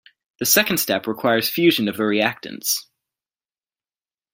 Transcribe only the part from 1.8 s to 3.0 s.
of the reactants.